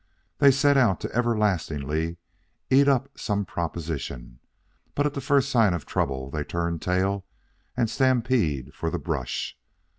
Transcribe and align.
They 0.39 0.49
set 0.49 0.77
out 0.77 0.99
to 1.01 1.13
everlastingly 1.15 2.17
eat 2.71 2.87
up 2.87 3.09
some 3.15 3.45
proposition 3.45 4.39
but 4.95 5.05
at 5.05 5.13
the 5.13 5.21
first 5.21 5.49
sign 5.51 5.75
of 5.75 5.85
trouble 5.85 6.31
they 6.31 6.43
turn 6.43 6.79
tail 6.79 7.23
and 7.77 7.87
stampede 7.87 8.73
for 8.73 8.89
the 8.89 8.97
brush. 8.97 9.55